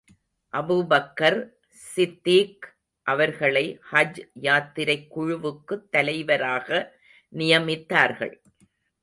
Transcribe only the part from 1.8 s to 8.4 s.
ஸித்தீக் அவர்களை ஹஜ் யாத்திரைக் குழுவுக்குத் தலைவராக நியமித்தார்கள்.